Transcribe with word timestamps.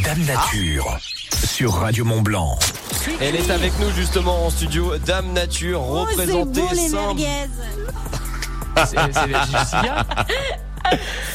Dame 0.00 0.24
Nature 0.24 0.98
sur 1.44 1.74
Radio 1.74 2.04
Mont 2.06 2.22
Blanc. 2.22 2.58
Elle 3.20 3.36
est 3.36 3.50
avec 3.50 3.78
nous 3.78 3.90
justement 3.90 4.46
en 4.46 4.50
studio, 4.50 4.96
Dame 4.96 5.34
Nature, 5.34 5.82
Oh, 5.86 6.06
c'est 6.08 6.14
représentée 6.22 6.62
bon 6.62 6.68
les 6.72 6.88
simple. 6.88 7.20
merguez 7.20 7.50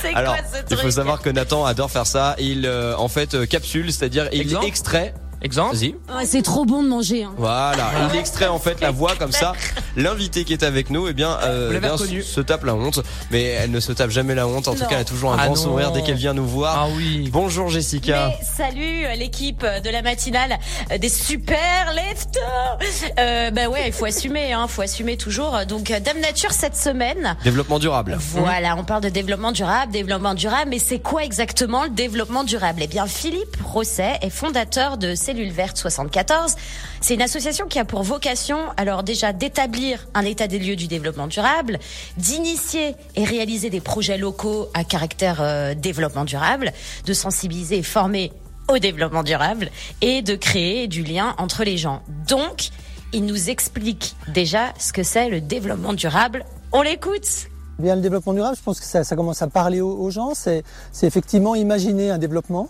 C'est 0.02 0.10
Alors, 0.16 0.36
quoi 0.36 0.44
ce 0.68 0.74
il 0.74 0.78
faut 0.78 0.90
savoir 0.92 1.22
que 1.22 1.30
Nathan 1.30 1.66
adore 1.66 1.92
faire 1.92 2.08
ça. 2.08 2.36
Il, 2.40 2.66
euh, 2.66 2.98
en 2.98 3.08
fait, 3.08 3.36
euh, 3.36 3.46
capsule, 3.46 3.94
c'est-à-dire 3.94 4.28
il 4.34 4.58
extrait. 4.64 5.14
Exemple 5.42 5.76
Vas-y. 5.76 5.96
Ouais, 6.16 6.26
C'est 6.26 6.42
trop 6.42 6.66
bon 6.66 6.82
de 6.84 6.88
manger. 6.88 7.24
hein. 7.24 7.34
Voilà, 7.38 7.90
il 8.12 8.20
extrait 8.20 8.48
en 8.48 8.60
fait 8.60 8.82
la 8.82 8.92
voix 8.92 9.14
comme 9.16 9.32
ça. 9.32 9.54
L'invité 9.96 10.44
qui 10.44 10.54
est 10.54 10.64
avec 10.64 10.90
nous, 10.90 11.08
eh 11.08 11.14
bien, 11.14 11.38
euh, 11.44 11.80
bien, 11.80 11.92
reconnu. 11.94 12.22
se 12.24 12.42
tape 12.42 12.64
la 12.64 12.76
honte, 12.76 13.00
mais 13.32 13.44
elle 13.44 13.72
ne 13.72 13.80
se 13.80 13.92
tape 13.92 14.10
jamais 14.10 14.36
la 14.36 14.48
honte. 14.48 14.68
En 14.68 14.74
tout 14.74 14.80
cas, 14.82 14.88
elle 14.92 14.98
a 15.00 15.06
toujours 15.06 15.32
un 15.34 15.38
Ah 15.40 15.46
grand 15.46 15.56
non. 15.56 15.62
sourire 15.62 15.92
dès 15.92 16.02
qu'elle 16.02 16.16
vient 16.18 16.34
nous 16.34 16.46
voir. 16.48 16.76
Ah 16.78 16.88
oui. 16.96 17.30
Bonjour 17.32 17.70
Jessica. 17.70 18.30
Mais 18.30 18.46
salut 18.46 19.06
euh, 19.06 19.16
l'équipe 19.16 19.62
de 19.64 19.90
la 19.90 20.02
matinale 20.02 20.58
euh, 20.92 20.98
des 20.98 21.10
super 21.10 21.94
lifters. 21.96 22.78
Euh, 23.20 23.52
bah 23.52 23.68
ouais, 23.70 23.84
il 23.88 23.94
faut 23.94 24.06
assumer, 24.06 24.54
hein, 24.54 24.68
faut 24.68 24.82
assumer 24.82 25.18
toujours. 25.18 25.56
Donc 25.68 25.92
euh, 25.92 26.00
Dame 26.00 26.20
Nature 26.20 26.52
cette 26.52 26.76
semaine. 26.76 27.36
Développement 27.44 27.80
durable. 27.80 28.18
Voilà, 28.34 28.76
on 28.78 28.84
parle 28.84 29.02
de 29.04 29.10
développement 29.10 29.52
durable, 29.52 29.92
développement 29.92 30.34
durable, 30.34 30.70
mais 30.72 30.80
c'est 30.80 31.00
quoi 31.00 31.24
exactement 31.24 31.84
le 31.84 31.90
développement 31.90 32.44
durable? 32.44 32.82
Eh 32.84 32.88
bien, 32.88 33.06
Philippe 33.08 33.58
Rosset 33.64 34.18
est 34.22 34.30
fondateur 34.30 34.98
de 34.98 35.16
Cellules 35.28 35.52
Vertes 35.52 35.76
74. 35.76 36.56
C'est 37.02 37.14
une 37.14 37.22
association 37.22 37.68
qui 37.68 37.80
a 37.80 37.84
pour 37.84 38.02
vocation, 38.02 38.60
alors 38.78 39.04
déjà, 39.04 39.34
d'établir 39.34 40.08
un 40.14 40.24
état 40.24 40.48
des 40.48 40.58
lieux 40.58 40.78
du 40.78 40.88
développement 40.88 41.28
durable, 41.28 41.80
d'initier 42.16 42.96
et 43.18 43.26
réaliser 43.26 43.70
des 43.70 43.82
projets 43.82 44.18
locaux 44.18 44.70
à 44.74 44.86
caractère 44.86 45.42
euh, 45.42 45.74
développement 45.74 46.24
durable, 46.24 46.72
de 47.06 47.12
sensibiliser 47.12 47.80
et 47.80 47.84
former 47.84 48.32
au 48.70 48.80
développement 48.80 49.24
durable 49.24 49.70
et 50.00 50.22
de 50.22 50.36
créer 50.36 50.88
du 50.88 51.04
lien 51.04 51.36
entre 51.40 51.66
les 51.66 51.78
gens. 51.78 52.04
Donc, 52.30 52.70
il 53.12 53.26
nous 53.26 53.50
explique 53.50 54.16
déjà 54.30 54.74
ce 54.80 54.94
que 54.94 55.04
c'est 55.04 55.28
le 55.28 55.42
développement 55.42 55.92
durable. 55.92 56.46
On 56.72 56.84
l'écoute 56.84 57.50
Bien, 57.80 57.96
le 57.96 58.02
développement 58.02 58.34
durable, 58.34 58.56
je 58.56 58.64
pense 58.64 58.80
que 58.80 58.86
ça, 58.86 59.04
commence 59.18 59.42
à 59.42 59.48
parler 59.48 59.82
aux, 59.82 60.10
gens. 60.10 60.34
C'est 60.34 60.64
effectivement 61.04 61.54
imaginer 61.54 62.12
un 62.12 62.18
développement 62.18 62.70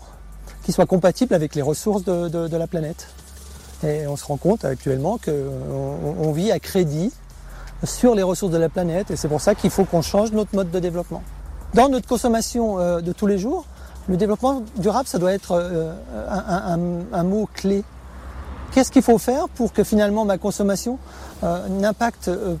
qui 0.68 0.72
soit 0.72 0.84
compatible 0.84 1.32
avec 1.32 1.54
les 1.54 1.62
ressources 1.62 2.04
de, 2.04 2.56
la 2.58 2.66
planète. 2.66 3.08
Et 3.86 4.06
on 4.06 4.16
se 4.16 4.26
rend 4.26 4.36
compte 4.36 4.66
actuellement 4.66 5.16
qu'on 5.16 6.14
on 6.20 6.30
vit 6.32 6.52
à 6.52 6.58
crédit 6.58 7.10
sur 7.84 8.14
les 8.14 8.22
ressources 8.22 8.52
de 8.52 8.58
la 8.58 8.68
planète. 8.68 9.10
Et 9.10 9.16
c'est 9.16 9.28
pour 9.28 9.40
ça 9.40 9.54
qu'il 9.54 9.70
faut 9.70 9.86
qu'on 9.86 10.02
change 10.02 10.30
notre 10.32 10.54
mode 10.54 10.70
de 10.70 10.78
développement. 10.78 11.22
Dans 11.72 11.88
notre 11.88 12.06
consommation 12.06 12.78
euh, 12.78 13.00
de 13.00 13.12
tous 13.12 13.26
les 13.26 13.38
jours, 13.38 13.64
le 14.10 14.18
développement 14.18 14.62
durable, 14.76 15.08
ça 15.08 15.18
doit 15.18 15.32
être 15.32 15.52
euh, 15.52 15.94
un, 16.28 16.78
un- 17.14 17.24
mot 17.24 17.48
clé. 17.54 17.82
Qu'est-ce 18.72 18.90
qu'il 18.90 19.00
faut 19.00 19.16
faire 19.16 19.48
pour 19.48 19.72
que 19.72 19.84
finalement 19.84 20.26
ma 20.26 20.36
consommation 20.36 20.98
euh, 21.44 21.66
n'impacte 21.68 22.28
euh, 22.28 22.56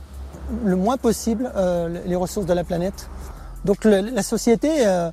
le 0.64 0.76
moins 0.76 0.96
possible 0.96 1.52
euh, 1.56 2.00
les 2.06 2.16
ressources 2.16 2.46
de 2.46 2.54
la 2.54 2.64
planète? 2.64 3.10
Donc 3.66 3.84
la 3.84 4.22
société, 4.22 4.86
euh, 4.86 5.10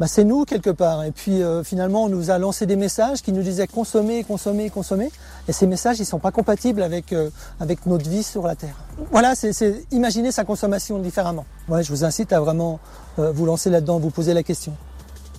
bah, 0.00 0.06
c'est 0.08 0.24
nous 0.24 0.44
quelque 0.44 0.70
part. 0.70 1.04
Et 1.04 1.12
puis 1.12 1.42
euh, 1.42 1.62
finalement, 1.62 2.04
on 2.04 2.08
nous 2.08 2.30
a 2.30 2.38
lancé 2.38 2.66
des 2.66 2.74
messages 2.74 3.20
qui 3.22 3.32
nous 3.32 3.42
disaient 3.42 3.68
consommer, 3.68 4.24
consommer, 4.24 4.68
consommer. 4.70 5.12
Et 5.46 5.52
ces 5.52 5.66
messages, 5.68 6.00
ils 6.00 6.06
sont 6.06 6.18
pas 6.18 6.32
compatibles 6.32 6.82
avec 6.82 7.12
euh, 7.12 7.30
avec 7.60 7.86
notre 7.86 8.08
vie 8.10 8.22
sur 8.24 8.44
la 8.46 8.56
Terre. 8.56 8.76
Voilà, 9.12 9.34
c'est 9.36 9.84
imaginer 9.92 10.32
sa 10.32 10.44
consommation 10.44 10.98
différemment. 10.98 11.44
Ouais, 11.68 11.82
je 11.84 11.90
vous 11.92 12.02
incite 12.04 12.32
à 12.32 12.40
vraiment 12.40 12.80
euh, 13.18 13.30
vous 13.30 13.46
lancer 13.46 13.70
là-dedans, 13.70 13.98
vous 14.00 14.10
poser 14.10 14.34
la 14.34 14.42
question. 14.42 14.72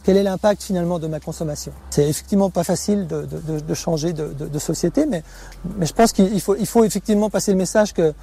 Quel 0.03 0.17
est 0.17 0.23
l'impact 0.23 0.63
finalement 0.63 0.97
de 0.97 1.07
ma 1.07 1.19
consommation? 1.19 1.71
C'est 1.91 2.07
effectivement 2.09 2.49
pas 2.49 2.63
facile 2.63 3.05
de, 3.07 3.21
de- 3.25 3.37
de- 3.53 3.59
de 3.59 3.73
changer 3.75 4.13
de 4.13 4.59
société, 4.59 5.05
mais, 5.05 5.21
mais 5.77 5.85
je 5.85 5.93
pense 5.93 6.11
qu'il 6.11 6.41
faut, 6.41 6.55
il 6.55 6.65
faut 6.65 6.83
effectivement 6.83 7.29
passer 7.29 7.51
le 7.51 7.57
message 7.57 7.93
que, 7.93 8.13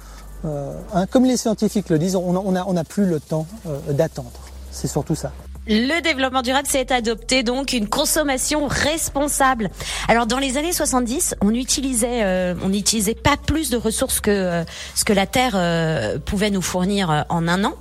euh, 0.45 0.73
hein, 0.93 1.05
comme 1.07 1.23
les 1.23 1.37
scientifiques 1.37 1.87
le 1.89 1.97
disent, 1.97 2.17
on 2.17 2.33
n'a 2.33 2.41
on 2.43 2.55
a, 2.55 2.63
on 2.67 2.75
a 2.75 2.83
plus 2.83 3.05
le 3.05 3.21
temps 3.21 3.45
euh, 3.67 3.93
d'attendre. 3.93 4.31
C'est 4.71 4.87
surtout 4.87 5.15
ça. 5.15 5.31
Le 5.69 6.01
développement 6.01 6.41
durable, 6.41 6.67
c'est 6.69 6.91
adopter 6.91 7.43
donc 7.43 7.73
une 7.73 7.87
consommation 7.87 8.67
responsable. 8.67 9.69
Alors 10.07 10.25
dans 10.25 10.39
les 10.39 10.57
années 10.57 10.73
70, 10.73 11.35
on 11.41 11.53
utilisait, 11.53 12.23
euh, 12.23 12.55
on 12.63 12.69
n'utilisait 12.69 13.13
pas 13.15 13.35
plus 13.37 13.69
de 13.69 13.77
ressources 13.77 14.19
que 14.19 14.31
euh, 14.31 14.63
ce 14.95 15.05
que 15.05 15.13
la 15.13 15.27
Terre 15.27 15.53
euh, 15.55 16.17
pouvait 16.17 16.49
nous 16.49 16.61
fournir 16.63 17.11
euh, 17.11 17.21
en 17.29 17.47
un 17.47 17.63
an. 17.63 17.75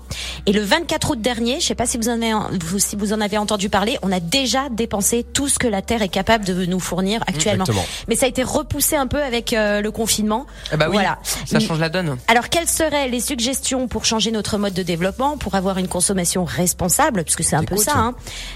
Et 0.47 0.53
le 0.53 0.61
24 0.63 1.11
août 1.13 1.21
dernier, 1.21 1.61
je 1.61 1.67
sais 1.67 1.75
pas 1.75 1.87
si 1.87 1.97
vous 1.97 2.09
en 2.11 2.21
avez, 2.21 2.33
vous- 2.63 2.79
si 2.79 2.95
vous 2.95 3.13
en 3.15 3.21
avez 3.23 3.39
entendu 3.39 3.69
parler, 3.71 3.99
on 4.03 4.13
a 4.13 4.21
déjà 4.21 4.69
dépensé 4.71 5.25
tout 5.25 5.49
ce 5.49 5.59
que 5.59 5.67
la 5.67 5.81
Terre 5.83 6.03
est 6.03 6.09
capable 6.09 6.45
de 6.45 6.67
nous 6.67 6.81
fournir 6.81 7.23
actuellement. 7.27 7.65
Exactement. 7.65 7.87
Mais 8.09 8.17
ça 8.17 8.27
a 8.27 8.29
été 8.29 8.43
repoussé 8.43 8.97
un 8.97 9.07
peu 9.07 9.23
avec 9.23 9.53
euh, 9.55 9.81
le 9.81 9.91
confinement. 9.91 10.47
Ah 10.71 10.77
bah 10.77 10.87
oui. 10.89 10.95
Voilà. 10.97 11.19
Ça 11.47 11.59
change 11.59 11.79
la 11.81 11.89
donne. 11.89 12.17
Alors, 12.29 12.51
quelles 12.51 12.69
seraient 12.69 13.09
les 13.09 13.21
suggestions 13.21 13.89
pour 13.89 14.05
changer 14.05 14.31
notre 14.31 14.59
mode 14.59 14.75
de 14.75 14.83
développement, 14.83 15.37
pour 15.39 15.55
avoir 15.55 15.79
une 15.79 15.89
consommation 15.89 16.45
responsable, 16.45 17.25
puisque 17.25 17.45
c'est 17.45 17.57
un 17.57 17.65
peu. 17.65 17.78
Ça. 17.79 17.97
Hein. 17.97 18.15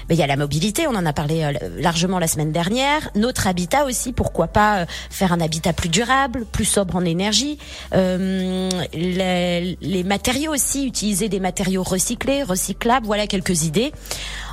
Mais 0.09 0.15
il 0.15 0.19
y 0.19 0.23
a 0.23 0.27
la 0.27 0.37
mobilité, 0.37 0.87
on 0.87 0.95
en 0.95 1.05
a 1.05 1.13
parlé 1.13 1.43
euh, 1.43 1.53
largement 1.79 2.19
la 2.19 2.27
semaine 2.27 2.51
dernière. 2.51 3.09
Notre 3.15 3.47
habitat 3.47 3.85
aussi, 3.85 4.13
pourquoi 4.13 4.47
pas 4.47 4.79
euh, 4.79 4.85
faire 5.09 5.33
un 5.33 5.41
habitat 5.41 5.73
plus 5.73 5.89
durable, 5.89 6.45
plus 6.51 6.65
sobre 6.65 6.95
en 6.95 7.05
énergie. 7.05 7.57
Euh, 7.93 8.69
les, 8.93 9.77
les 9.81 10.03
matériaux 10.03 10.53
aussi, 10.53 10.85
utiliser 10.85 11.29
des 11.29 11.39
matériaux 11.39 11.83
recyclés, 11.83 12.43
recyclables. 12.43 13.05
Voilà 13.05 13.27
quelques 13.27 13.63
idées. 13.63 13.91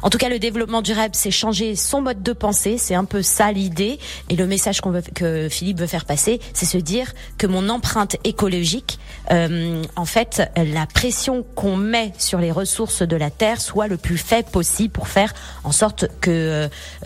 En 0.03 0.11
tout 0.11 0.19
cas, 0.19 0.29
le 0.29 0.39
développement 0.39 0.83
durable, 0.83 1.15
c'est 1.15 1.31
changer 1.31 1.77
son 1.77 2.01
mode 2.01 2.23
de 2.23 2.33
pensée. 2.33 2.79
C'est 2.79 2.95
un 2.95 3.05
peu 3.05 3.23
ça 3.23 3.53
l'idée. 3.53 3.99
Et 4.29 4.37
le 4.37 4.47
message 4.47 4.81
qu'on 4.81 4.91
veut, 4.91 5.03
que 5.15 5.49
Philippe 5.51 5.81
veut 5.81 5.87
faire 5.87 6.05
passer, 6.05 6.41
c'est 6.55 6.67
se 6.67 6.79
dire 6.79 7.13
que 7.39 7.47
mon 7.47 7.69
empreinte 7.69 8.17
écologique, 8.25 8.99
euh, 9.31 9.83
en 9.97 10.05
fait, 10.05 10.51
la 10.57 10.87
pression 10.87 11.45
qu'on 11.55 11.77
met 11.77 12.13
sur 12.19 12.39
les 12.39 12.51
ressources 12.51 13.03
de 13.03 13.17
la 13.17 13.31
terre 13.31 13.61
soit 13.61 13.87
le 13.87 13.97
plus 13.97 14.19
faible 14.19 14.49
possible 14.49 14.60
pour 14.89 15.09
faire 15.09 15.33
en 15.65 15.73
sorte 15.73 16.07
que 16.21 16.31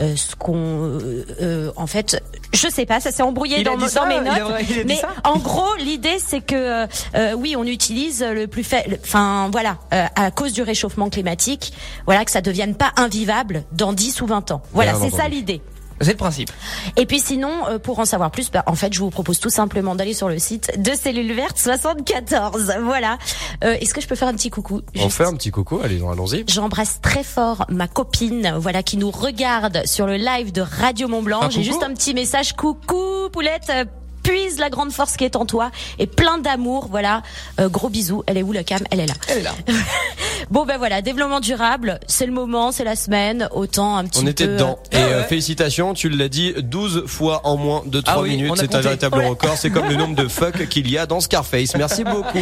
euh, 0.00 0.16
ce 0.16 0.34
qu'on, 0.36 0.54
euh, 0.56 1.24
euh, 1.42 1.72
en 1.76 1.86
fait, 1.86 2.22
je 2.52 2.68
sais 2.68 2.86
pas, 2.86 3.00
ça 3.00 3.10
s'est 3.12 3.22
embrouillé 3.22 3.58
Il 3.58 3.64
dans, 3.64 3.76
mo- 3.76 3.88
ça 3.88 4.00
dans 4.00 4.06
mes 4.06 4.14
Il 4.16 4.28
a- 4.28 4.38
notes. 4.38 4.52
il 4.68 4.80
a 4.80 4.82
dit 4.82 4.84
mais 4.86 5.02
en 5.24 5.38
gros, 5.38 5.74
l'idée 5.78 6.18
c'est 6.24 6.40
que 6.40 6.54
euh, 6.54 6.86
euh, 7.14 7.32
oui, 7.34 7.54
on 7.56 7.64
utilise 7.64 8.22
le 8.22 8.46
plus 8.46 8.64
faible. 8.64 8.98
Enfin 9.02 9.48
voilà, 9.52 9.78
euh, 9.92 10.04
à 10.16 10.30
cause 10.30 10.52
du 10.52 10.62
réchauffement 10.62 11.10
climatique, 11.10 11.72
voilà 12.06 12.24
que 12.24 12.30
ça 12.30 12.40
devienne 12.40 12.74
pas 12.74 12.92
invivable 12.96 13.64
dans 13.72 13.92
10 13.92 14.20
ou 14.22 14.26
20 14.26 14.50
ans. 14.50 14.62
Voilà, 14.72 14.94
c'est 15.00 15.10
ça 15.10 15.28
l'idée. 15.28 15.60
C'est 16.00 16.10
le 16.12 16.16
principe. 16.16 16.50
Et 16.96 17.06
puis 17.06 17.20
sinon, 17.20 17.50
euh, 17.68 17.78
pour 17.78 17.98
en 17.98 18.04
savoir 18.04 18.30
plus, 18.30 18.50
bah, 18.50 18.64
en 18.66 18.74
fait, 18.74 18.92
je 18.92 18.98
vous 19.00 19.10
propose 19.10 19.38
tout 19.40 19.50
simplement 19.50 19.94
d'aller 19.94 20.14
sur 20.14 20.28
le 20.28 20.38
site 20.38 20.72
de 20.82 20.92
Cellules 20.94 21.32
Vertes 21.32 21.58
74. 21.58 22.72
Voilà. 22.82 23.18
Euh, 23.62 23.74
Est-ce 23.80 23.94
que 23.94 24.00
je 24.00 24.06
peux 24.06 24.16
faire 24.16 24.28
un 24.28 24.34
petit 24.34 24.50
coucou 24.50 24.82
On 24.98 25.08
fait 25.08 25.24
un 25.24 25.34
petit 25.34 25.50
coucou, 25.50 25.80
allez, 25.82 25.98
allons-y. 25.98 26.44
J'embrasse 26.48 27.00
très 27.00 27.22
fort 27.24 27.64
ma 27.68 27.86
copine, 27.88 28.54
voilà, 28.58 28.82
qui 28.82 28.96
nous 28.96 29.10
regarde 29.10 29.82
sur 29.86 30.06
le 30.06 30.16
live 30.16 30.52
de 30.52 30.60
Radio 30.60 31.08
Mont 31.08 31.22
Blanc. 31.22 31.48
J'ai 31.50 31.62
juste 31.62 31.82
un 31.82 31.92
petit 31.94 32.14
message, 32.14 32.54
coucou 32.54 33.28
Poulette, 33.32 33.70
euh, 33.70 33.84
puise 34.22 34.58
la 34.58 34.70
grande 34.70 34.90
force 34.90 35.16
qui 35.16 35.24
est 35.24 35.36
en 35.36 35.46
toi 35.46 35.70
et 35.98 36.06
plein 36.06 36.38
d'amour, 36.38 36.88
voilà. 36.90 37.22
Euh, 37.60 37.68
gros 37.68 37.88
bisous. 37.90 38.22
Elle 38.26 38.38
est 38.38 38.42
où 38.42 38.52
la 38.52 38.64
cam? 38.64 38.80
Elle 38.90 39.00
est 39.00 39.06
là. 39.06 39.14
Elle 39.28 39.38
est 39.38 39.42
là. 39.42 39.54
Bon 40.54 40.64
ben 40.64 40.78
voilà, 40.78 41.02
développement 41.02 41.40
durable, 41.40 41.98
c'est 42.06 42.26
le 42.26 42.32
moment, 42.32 42.70
c'est 42.70 42.84
la 42.84 42.94
semaine, 42.94 43.48
autant 43.50 43.96
un 43.96 44.04
petit 44.04 44.20
On 44.20 44.22
peu. 44.22 44.28
était 44.28 44.46
dedans. 44.46 44.78
Et 44.92 44.96
Ah 44.96 45.00
euh, 45.00 45.20
ouais. 45.22 45.26
félicitations, 45.26 45.94
tu 45.94 46.08
l'as 46.08 46.28
dit 46.28 46.54
12 46.56 47.06
fois 47.08 47.40
en 47.42 47.56
moins 47.56 47.82
de 47.84 48.00
3 48.00 48.14
Ah 48.14 48.20
oui, 48.22 48.36
minutes. 48.36 48.52
on 48.52 48.54
C'est 48.54 48.72
un 48.76 48.80
véritable 48.80 49.18
Ouais. 49.18 49.26
record. 49.30 49.56
C'est 49.58 49.70
comme 49.70 49.88
le 49.88 49.96
nombre 49.96 50.14
de 50.14 50.28
fuck 50.28 50.68
qu'il 50.68 50.88
y 50.88 50.96
a 50.96 51.06
dans 51.06 51.18
Scarface. 51.18 51.74
Merci 51.74 52.04
beaucoup, 52.04 52.38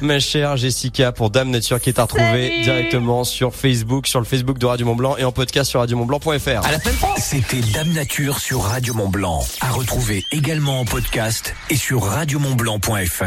ma 0.00 0.20
chère 0.20 0.56
Jessica, 0.56 1.12
pour 1.12 1.28
Dame 1.28 1.50
Nature 1.50 1.82
qui 1.82 1.90
est 1.90 1.98
à 1.98 2.04
retrouver 2.04 2.48
Salut. 2.48 2.62
directement 2.62 3.24
sur 3.24 3.54
Facebook, 3.54 4.06
sur 4.06 4.20
le 4.20 4.24
Facebook 4.26 4.56
de 4.56 4.64
Radio 4.64 4.86
Mont 4.86 4.96
Blanc 4.96 5.16
et 5.18 5.24
en 5.24 5.32
podcast 5.32 5.68
sur 5.68 5.80
radiomontblanc.fr. 5.80 6.64
À 6.66 6.72
la 6.72 6.80
semaine 6.80 6.94
prochaine. 6.96 7.22
C'était 7.22 7.60
Dame 7.74 7.92
Nature 7.92 8.38
sur 8.40 8.62
Radio 8.62 8.94
Mont 8.94 9.08
Blanc. 9.10 9.44
À 9.60 9.70
retrouver 9.70 10.24
également 10.32 10.80
en 10.80 10.86
podcast 10.86 11.54
et 11.68 11.76
sur 11.76 12.04
radiomontblanc.fr. 12.04 13.24